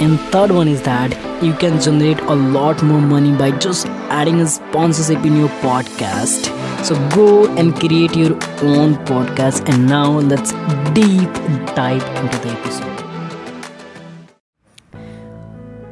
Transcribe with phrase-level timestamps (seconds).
[0.00, 3.86] And third one is that you can generate a lot more money by just
[4.18, 6.50] adding a sponsorship in your podcast.
[6.84, 9.68] So go and create your own podcast.
[9.68, 10.52] And now let's
[10.92, 11.32] deep
[11.74, 13.03] dive into the episode.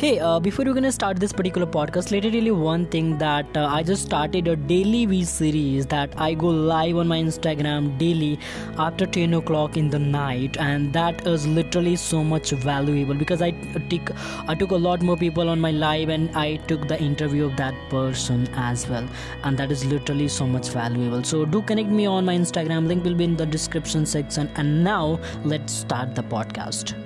[0.00, 3.64] Hey, uh, before we're gonna start this particular podcast, let me one thing that uh,
[3.64, 8.38] I just started a daily V series that I go live on my Instagram daily
[8.76, 13.52] after 10 o'clock in the night, and that is literally so much valuable because I
[13.88, 14.12] took
[14.46, 17.56] I took a lot more people on my live and I took the interview of
[17.56, 19.08] that person as well,
[19.44, 21.24] and that is literally so much valuable.
[21.24, 22.86] So do connect me on my Instagram.
[22.86, 24.50] Link will be in the description section.
[24.56, 27.05] And now let's start the podcast.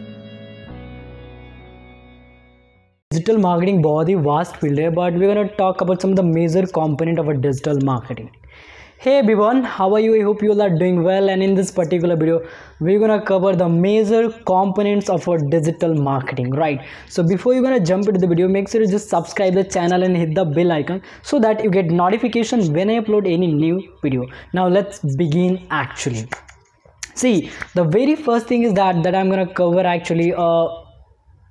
[3.19, 6.65] Digital marketing बहुत ही vast field है but we gonna talk about some the major
[6.77, 8.29] component of a digital marketing
[9.05, 11.71] hey everyone how are you i hope you all are doing well and in this
[11.79, 12.38] particular video
[12.88, 17.83] we're gonna cover the major components of our digital marketing right so before you're gonna
[17.89, 20.71] jump into the video make sure you just subscribe the channel and hit the bell
[20.77, 24.25] icon so that you get notification when i upload any new video
[24.61, 26.25] now let's begin actually
[27.25, 27.35] see
[27.75, 30.65] the very first thing is that that i'm gonna cover actually uh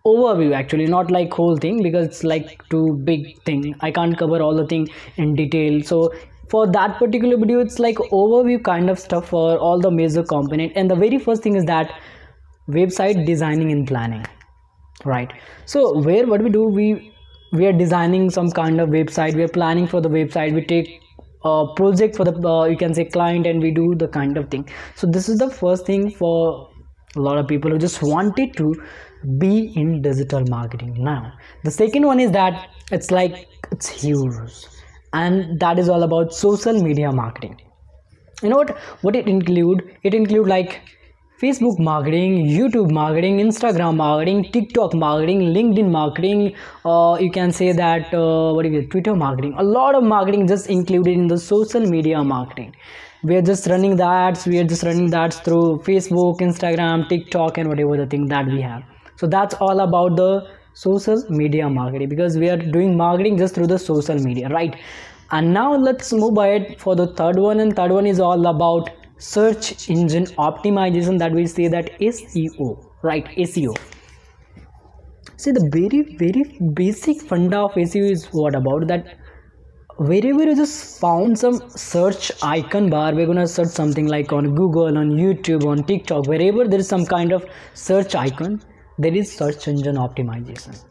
[0.05, 3.75] overview actually not like whole thing because it's like too big thing.
[3.81, 5.81] I can't cover all the thing in detail.
[5.83, 6.14] So
[6.50, 10.73] for that particular video it's like overview kind of stuff for all the major component.
[10.75, 11.91] And the very first thing is that
[12.67, 14.25] website designing and planning
[15.06, 15.31] right?
[15.66, 17.13] So where what we do we
[17.52, 19.36] we are designing some kind of website.
[19.36, 20.53] We are planning for the website.
[20.53, 21.02] We take
[21.44, 24.50] a project for the uh, you can say client and we do the kind of
[24.50, 24.69] thing.
[24.95, 26.69] So this is the first thing for
[27.16, 28.74] a lot of people who just wanted to
[29.38, 30.96] be in digital marketing.
[30.97, 31.34] Now
[31.64, 34.66] the second one is that it's like it's huge
[35.14, 37.59] and that is all about social media marketing.
[38.42, 39.98] You know what what it include?
[40.03, 40.81] It include like
[41.42, 46.42] facebook marketing youtube marketing instagram marketing tiktok marketing linkedin marketing
[46.84, 48.92] uh, you can say that uh, what is it?
[48.92, 49.53] Twitter marketing.
[49.58, 52.75] A lot of marketing just included in the social media marketing
[53.24, 57.07] we are just running the ads we are just running the ads through facebook instagram
[57.09, 58.84] tiktok and whatever the thing that we have.
[59.18, 63.68] So that's all about the social media marketing because we are doing marketing just through
[63.68, 64.75] the social media right?
[65.31, 68.90] And now let's move ahead for the third one and third one is all about
[69.18, 73.25] search engine optimization that we say that seo right?
[73.38, 73.75] Seo
[75.36, 76.44] see the very very
[76.74, 79.06] basic funda of seo is what about that
[80.00, 84.98] wherever you just found some search icon bar we're gonna search something like on google
[84.98, 88.62] on youtube on tiktok wherever there is some kind of search icon
[88.98, 90.82] there is search engine optimization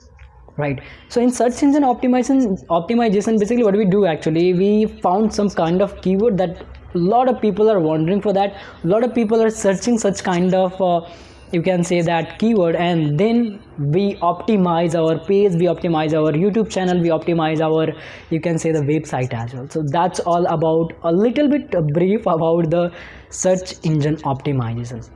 [0.59, 0.81] right?
[1.09, 4.53] So in search engine optimization optimization basically what we do actually?
[4.55, 6.63] We found some kind of keyword that
[6.95, 8.57] a lot of people are wondering for that.
[8.85, 11.09] A lot of people are searching such kind of uh,
[11.53, 16.71] you can say that keyword and then we optimize our page we optimize our youtube
[16.71, 17.87] channel we optimize our
[18.31, 19.69] you can say the website as well.
[19.69, 22.93] So that's all about a little bit brief about the
[23.31, 25.09] search engine optimization.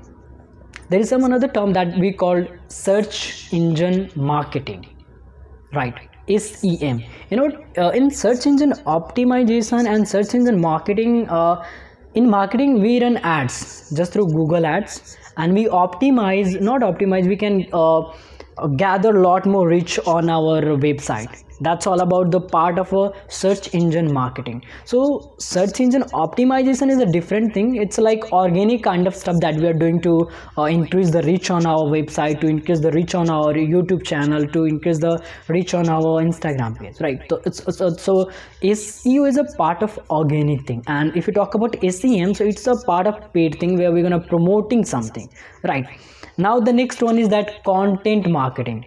[0.88, 4.86] There is some another term that we call search engine marketing.
[5.74, 5.94] Right
[6.28, 11.64] sem you know uh, in search engine optimization and search engine marketing uh,
[12.14, 17.36] in marketing we run ads just through google ads and we optimize not optimize we
[17.36, 18.02] can uh,
[18.76, 23.10] gather a lot more reach on our website that's all about the part of a
[23.28, 24.64] search engine marketing.
[24.84, 27.76] So search engine optimization is a different thing.
[27.76, 30.28] It's like organic kind of stuff that we are doing to
[30.58, 34.46] uh, increase the reach on our website to increase the reach on our youtube channel
[34.54, 35.12] to increase the
[35.48, 37.20] reach on our instagram page right?
[37.30, 37.62] So it's,
[38.02, 38.30] so,
[38.62, 40.82] seo is a part of organic thing.
[40.86, 44.02] And if you talk about sem so it's a part of paid thing where we're
[44.02, 45.28] gonna promoting something
[45.64, 45.86] right?
[46.38, 48.86] Now the next one is that content marketing.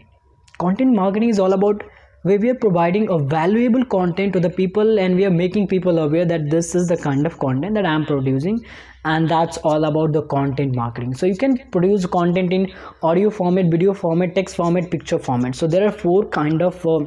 [0.57, 1.83] Content marketing is all about
[2.27, 5.99] where we are providing a valuable content to the people and we are making people
[6.03, 8.59] aware that this is the kind of content that i'm producing
[9.05, 11.13] and that's all about the content marketing.
[11.13, 12.71] So you can produce content in
[13.03, 15.55] audio format video format text format picture format.
[15.55, 16.99] So there are four kind of uh,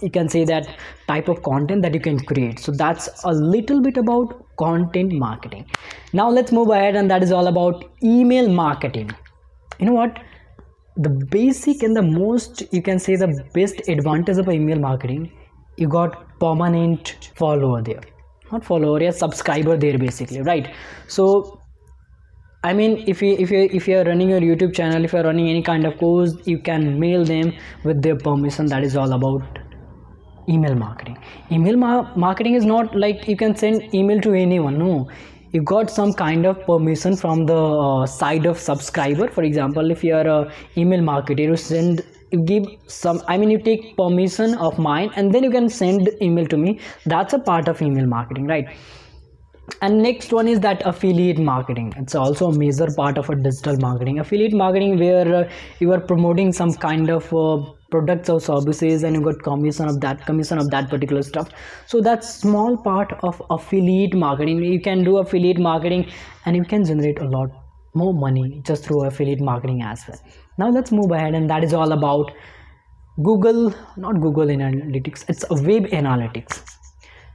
[0.00, 0.68] you can say that
[1.08, 2.60] type of content that you can create.
[2.60, 5.66] So that's a little bit about content marketing.
[6.12, 9.10] Now let's move ahead and that is all about email marketing.
[9.80, 10.20] You know what
[11.06, 15.30] the basic and the most you can say the best advantage of email marketing
[15.76, 18.02] you got permanent follower there
[18.52, 20.74] not follower yeah subscriber there basically right
[21.06, 21.58] so
[22.64, 25.20] I mean, if you if you if you are running your YouTube channel, if you
[25.20, 27.52] are running any kind of course, you can mail them
[27.84, 28.66] with their permission.
[28.66, 29.60] That is all about
[30.48, 31.18] email marketing.
[31.52, 34.76] Email ma- marketing is not like you can send email to anyone.
[34.76, 35.08] No,
[35.52, 39.28] you got some kind of permission from the uh, side of subscriber.
[39.28, 43.50] For example, if you are a email marketer, you send you give some i mean
[43.50, 47.38] you take permission of mine and then you can send email to me that's a
[47.38, 48.68] part of email marketing right
[49.82, 51.92] and next one is that affiliate marketing.
[51.96, 54.18] It's also a major part of a digital marketing.
[54.18, 57.58] Affiliate marketing where uh, you are promoting some kind of uh,
[57.90, 61.48] products or services and you got commission of that commission of that particular stuff.
[61.86, 66.10] So that's small part of affiliate marketing you can do affiliate marketing
[66.44, 67.48] and you can generate a lot
[67.94, 70.20] more money just through affiliate marketing as well.
[70.58, 72.30] Now let's move ahead and that is all about
[73.24, 76.77] google not google analytics it's web analytics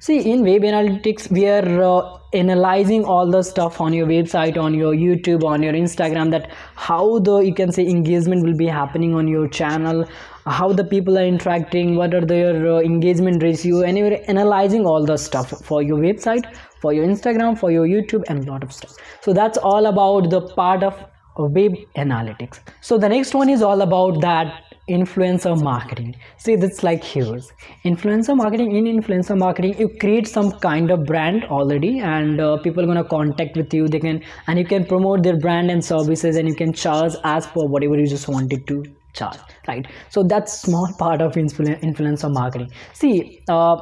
[0.05, 4.73] see in web analytics we are uh, analyzing all the stuff on your website on
[4.73, 9.15] your youtube on your instagram that how the you can say engagement will be happening
[9.15, 10.03] on your channel
[10.45, 15.05] how the people are interacting what are their uh, engagement ratio and you're analyzing all
[15.05, 18.97] the stuff for your website for your instagram for your youtube and lot of stuff.
[19.21, 20.99] So that's all about the part of
[21.37, 22.59] web analytics.
[22.81, 26.15] So the next one is all about that influencer marketing.
[26.37, 27.39] See that's like here
[27.85, 32.83] influencer marketing in influencer marketing you create some kind of brand already and uh, people
[32.83, 33.87] are gonna contact with you.
[33.87, 37.47] They can and you can promote their brand and services and you can charge as
[37.47, 38.83] per whatever you just wanted to
[39.13, 39.37] charge
[39.67, 39.85] right?
[40.09, 42.71] So that's small part of influ- influencer marketing.
[42.93, 43.77] See uh,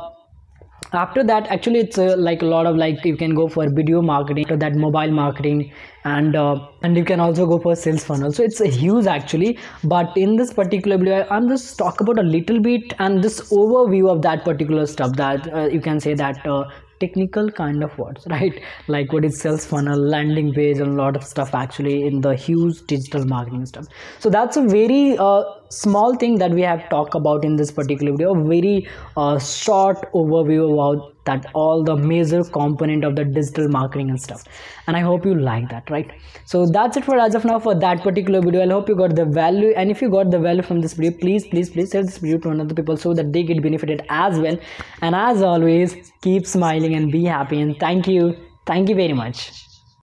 [0.94, 4.02] after that actually it's uh, like a lot of like you can go for video
[4.02, 5.72] marketing to that mobile marketing
[6.04, 8.32] and uh, and you can also go for sales funnel.
[8.32, 9.58] So it's a huge actually.
[9.84, 14.10] But in this particular video i'm just talk about a little bit and this overview
[14.10, 16.66] of that particular stuff that uh, you can say that uh,
[17.00, 18.62] technical kind of words right?
[18.88, 22.36] Like what is sales funnel landing page and a lot of stuff actually in the
[22.36, 23.86] huge digital marketing stuff.
[24.20, 28.12] So that's a very uh, small thing that we have talked about in this particular
[28.12, 28.88] video very
[29.18, 34.44] uh, short overview about that all the major component of the digital marketing and stuff.
[34.88, 36.12] And i hope you like that right?
[36.46, 38.64] So that's it for as of now for that particular video.
[38.64, 39.74] I hope you got the value.
[39.76, 42.40] And if you got the value from this video please please please share this video
[42.40, 44.58] to another people so that they get benefited as well.
[45.02, 47.62] And as always keep smiling and be happy.
[47.62, 48.36] And thank you.
[48.66, 49.71] Thank you very much